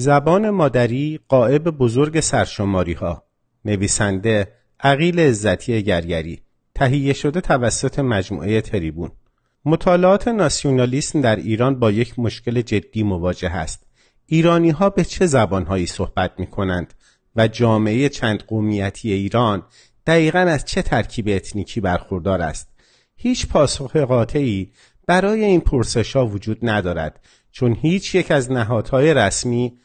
[0.00, 3.22] زبان مادری قائب بزرگ سرشماری ها
[3.64, 6.42] نویسنده عقیل عزتی گرگری.
[6.74, 9.10] تهیه شده توسط مجموعه تریبون.
[9.64, 13.86] مطالعات ناسیونالیسم در ایران با یک مشکل جدی مواجه است.
[14.26, 16.94] ایرانی ها به چه زبانهایی صحبت می کنند
[17.36, 19.62] و جامعه چند قومیتی ایران
[20.06, 22.68] دقیقا از چه ترکیب اتنیکی برخوردار است؟
[23.16, 24.72] هیچ پاسخ قاطعی
[25.06, 27.20] برای این پرسش ها وجود ندارد
[27.52, 29.78] چون هیچ یک از نهادهای رسمی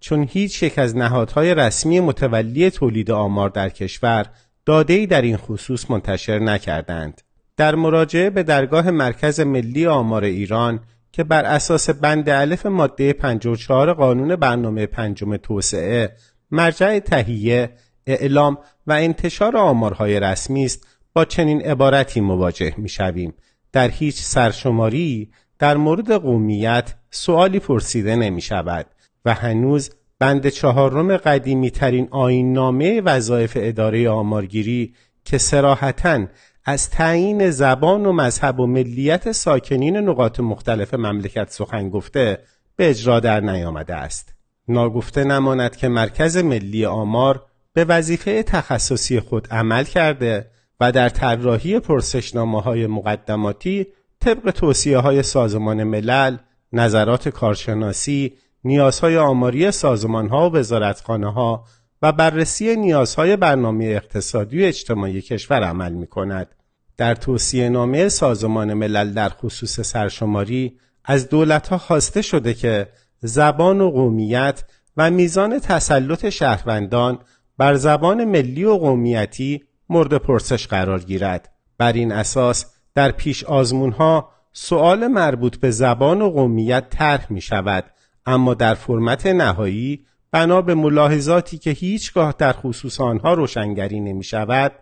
[0.00, 4.26] چون هیچ یک از نهادهای رسمی متولی تولید آمار در کشور
[4.66, 7.20] داده‌ای در این خصوص منتشر نکردند.
[7.56, 10.80] در مراجعه به درگاه مرکز ملی آمار ایران
[11.12, 16.16] که بر اساس بند الف ماده 54 قانون برنامه پنجم توسعه
[16.50, 17.70] مرجع تهیه،
[18.06, 23.34] اعلام و انتشار آمارهای رسمی است با چنین عبارتی مواجه می‌شویم
[23.72, 28.86] در هیچ سرشماری در مورد قومیت سوالی پرسیده نمی شود
[29.24, 36.26] و هنوز بند چهارم قدیمی ترین آین نامه وظایف اداره آمارگیری که سراحتا
[36.64, 42.38] از تعیین زبان و مذهب و ملیت ساکنین نقاط مختلف مملکت سخن گفته
[42.76, 44.34] به اجرا در نیامده است.
[44.68, 51.80] ناگفته نماند که مرکز ملی آمار به وظیفه تخصصی خود عمل کرده و در طراحی
[51.80, 53.86] پرسشنامه های مقدماتی
[54.20, 56.36] طبق توصیه های سازمان ملل،
[56.72, 58.32] نظرات کارشناسی،
[58.64, 61.64] نیازهای آماری سازمان ها و وزارتخانه ها
[62.02, 66.54] و بررسی نیازهای برنامه اقتصادی و اجتماعی کشور عمل می کند.
[66.96, 72.88] در توصیه نامه سازمان ملل در خصوص سرشماری از دولت ها خواسته شده که
[73.20, 74.62] زبان و قومیت
[74.96, 77.18] و میزان تسلط شهروندان
[77.58, 81.52] بر زبان ملی و قومیتی مورد پرسش قرار گیرد.
[81.78, 87.40] بر این اساس در پیش آزمون ها سؤال مربوط به زبان و قومیت طرح می
[87.40, 87.84] شود
[88.26, 94.72] اما در فرمت نهایی بنا به ملاحظاتی که هیچگاه در خصوص آنها روشنگری نمی شود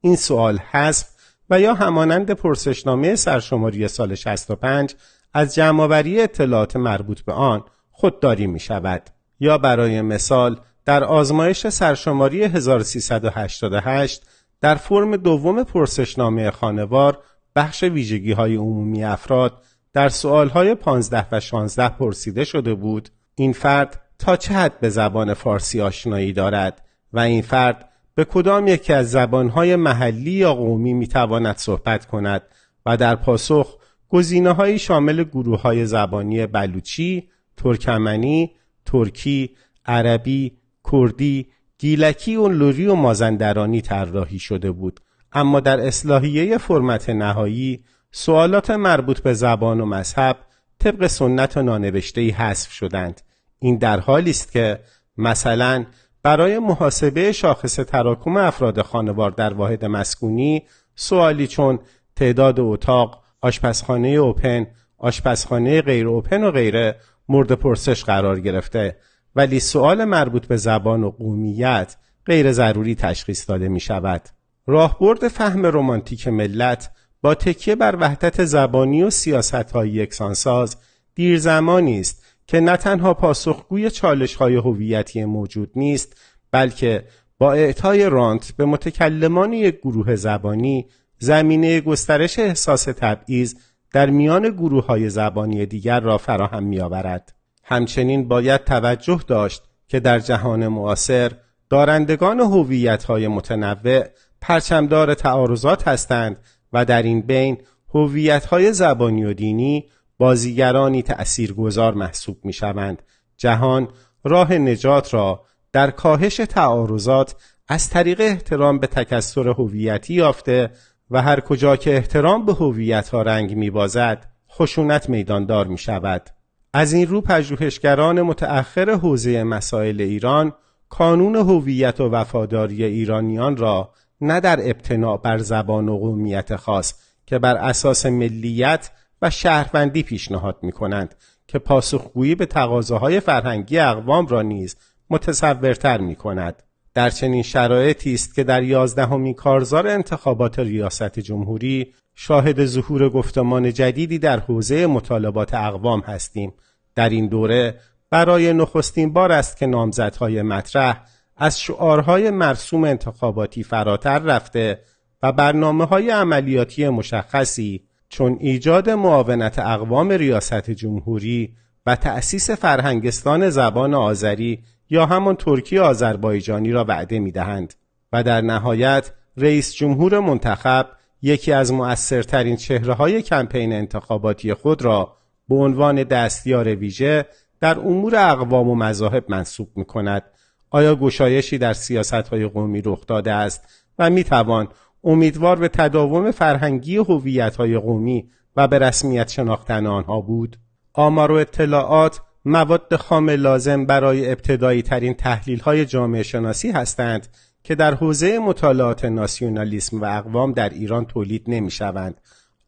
[0.00, 1.08] این سوال حذف
[1.50, 4.94] و یا همانند پرسشنامه سرشماری سال 65
[5.34, 9.02] از جمعآوری اطلاعات مربوط به آن خودداری می شود
[9.40, 14.22] یا برای مثال در آزمایش سرشماری 1388
[14.60, 17.22] در فرم دوم پرسشنامه خانوار
[17.56, 19.62] بخش ویژگی های عمومی افراد
[19.96, 24.88] در سوال های 15 و 16 پرسیده شده بود این فرد تا چه حد به
[24.88, 30.92] زبان فارسی آشنایی دارد و این فرد به کدام یکی از زبانهای محلی یا قومی
[30.92, 32.42] می‌تواند صحبت کند
[32.86, 33.76] و در پاسخ
[34.08, 38.52] گزینه شامل گروه های زبانی بلوچی، ترکمنی،
[38.86, 39.50] ترکی،
[39.86, 40.56] عربی،
[40.92, 41.46] کردی،
[41.78, 45.00] گیلکی و لوری و مازندرانی طراحی شده بود.
[45.32, 47.84] اما در اصلاحیه فرمت نهایی
[48.18, 50.36] سوالات مربوط به زبان و مذهب
[50.78, 53.20] طبق سنت و نانوشته حذف شدند
[53.58, 54.80] این در حالی است که
[55.16, 55.86] مثلا
[56.22, 60.62] برای محاسبه شاخص تراکم افراد خانوار در واحد مسکونی
[60.94, 61.78] سوالی چون
[62.16, 64.66] تعداد اتاق، آشپزخانه اوپن،
[64.98, 66.96] آشپزخانه غیر اوپن و غیره
[67.28, 68.96] مورد پرسش قرار گرفته
[69.34, 74.22] ولی سوال مربوط به زبان و قومیت غیر ضروری تشخیص داده می شود.
[74.66, 76.90] راهبرد فهم رمانتیک ملت
[77.26, 80.76] با تکیه بر وحدت زبانی و سیاست های یکسانساز
[81.14, 86.16] دیر زمانی است که نه تنها پاسخگوی چالش های هویتی موجود نیست
[86.50, 87.04] بلکه
[87.38, 90.86] با اعطای رانت به متکلمان یک گروه زبانی
[91.18, 93.54] زمینه گسترش احساس تبعیض
[93.92, 97.34] در میان گروه های زبانی دیگر را فراهم می آورد.
[97.64, 101.32] همچنین باید توجه داشت که در جهان معاصر
[101.70, 104.04] دارندگان هویت های متنوع
[104.40, 106.36] پرچمدار تعارضات هستند
[106.76, 107.58] و در این بین
[107.94, 109.84] هویت های زبانی و دینی
[110.18, 113.02] بازیگرانی تأثیرگذار محسوب می شوند.
[113.36, 113.88] جهان
[114.24, 117.36] راه نجات را در کاهش تعارضات
[117.68, 120.70] از طریق احترام به تکسر هویتی یافته
[121.10, 126.30] و هر کجا که احترام به هویت ها رنگ می بازد خشونت میداندار می شود.
[126.72, 130.52] از این رو پژوهشگران متأخر حوزه مسائل ایران
[130.88, 136.94] کانون هویت و وفاداری ایرانیان را نه در ابتناع بر زبان و قومیت خاص
[137.26, 138.90] که بر اساس ملیت
[139.22, 141.14] و شهروندی پیشنهاد می کنند
[141.48, 144.76] که پاسخگویی به تقاضاهای فرهنگی اقوام را نیز
[145.10, 146.62] متصورتر می کند.
[146.94, 154.18] در چنین شرایطی است که در یازدهمین کارزار انتخابات ریاست جمهوری شاهد ظهور گفتمان جدیدی
[154.18, 156.52] در حوزه مطالبات اقوام هستیم
[156.94, 157.80] در این دوره
[158.10, 161.00] برای نخستین بار است که نامزدهای مطرح
[161.36, 164.80] از شعارهای مرسوم انتخاباتی فراتر رفته
[165.22, 171.54] و برنامه های عملیاتی مشخصی چون ایجاد معاونت اقوام ریاست جمهوری
[171.86, 177.74] و تأسیس فرهنگستان زبان آذری یا همان ترکی آذربایجانی را وعده می دهند
[178.12, 180.86] و در نهایت رئیس جمهور منتخب
[181.22, 185.16] یکی از مؤثرترین چهره های کمپین انتخاباتی خود را
[185.48, 187.26] به عنوان دستیار ویژه
[187.60, 190.22] در امور اقوام و مذاهب منصوب می کند.
[190.70, 193.64] آیا گشایشی در سیاست های قومی رخ داده است
[193.98, 194.68] و می توان
[195.04, 200.56] امیدوار به تداوم فرهنگی هویت های قومی و به رسمیت شناختن آنها بود؟
[200.92, 207.28] آمار و اطلاعات مواد خام لازم برای ابتدایی ترین تحلیل های جامعه شناسی هستند
[207.62, 212.20] که در حوزه مطالعات ناسیونالیسم و اقوام در ایران تولید نمی شوند.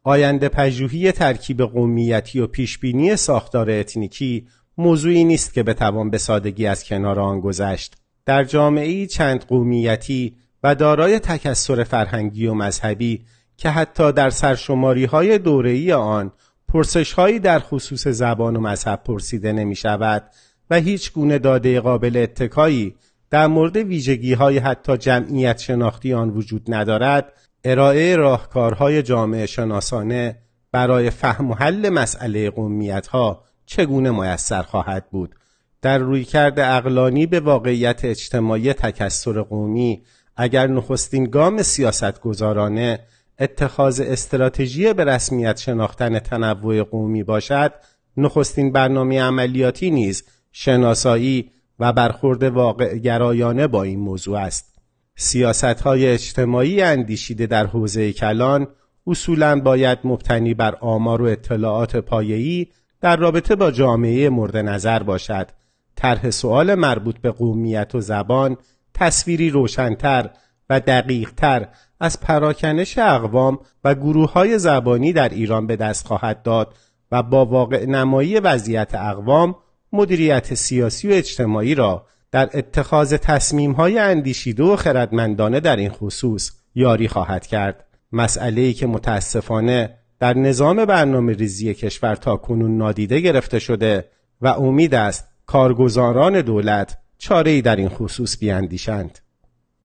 [0.03, 4.47] آینده پژوهی ترکیب قومیتی و پیشبینی ساختار اتنیکی
[4.79, 7.95] موضوعی نیست که بتوان به سادگی از کنار آن گذشت.
[8.25, 13.25] در جامعه چند قومیتی و دارای تکسر فرهنگی و مذهبی
[13.57, 16.31] که حتی در سرشماری های دوره‌ای آن
[16.67, 20.23] پرسش هایی در خصوص زبان و مذهب پرسیده نمی شود
[20.69, 22.95] و هیچ گونه داده قابل اتکایی
[23.29, 27.33] در مورد ویژگی های حتی جمعیت شناختی آن وجود ندارد
[27.63, 30.37] ارائه راهکارهای جامعه شناسانه
[30.71, 35.35] برای فهم و حل مسئله قومیت ها چگونه میسر خواهد بود؟
[35.81, 40.01] در رویکرد اقلانی به واقعیت اجتماعی تکسر قومی
[40.35, 42.99] اگر نخستین گام سیاست گذارانه
[43.39, 47.73] اتخاذ استراتژی به رسمیت شناختن تنوع قومی باشد
[48.17, 54.75] نخستین برنامه عملیاتی نیز شناسایی و برخورد واقع گرایانه با این موضوع است.
[55.15, 58.67] سیاست های اجتماعی اندیشیده در حوزه کلان
[59.07, 62.67] اصولا باید مبتنی بر آمار و اطلاعات پایه‌ای
[63.01, 65.49] در رابطه با جامعه مورد نظر باشد.
[65.95, 68.57] طرح سوال مربوط به قومیت و زبان
[68.93, 70.29] تصویری روشنتر
[70.69, 71.67] و دقیقتر
[71.99, 76.75] از پراکنش اقوام و گروه های زبانی در ایران به دست خواهد داد
[77.11, 79.55] و با واقع نمایی وضعیت اقوام
[79.93, 86.51] مدیریت سیاسی و اجتماعی را در اتخاذ تصمیم های اندیشیده و خردمندانه در این خصوص
[86.75, 87.85] یاری خواهد کرد.
[88.11, 94.09] مسئله ای که متاسفانه در نظام برنامه ریزی کشور تا کنون نادیده گرفته شده
[94.41, 99.19] و امید است کارگزاران دولت چاره در این خصوص بیاندیشند.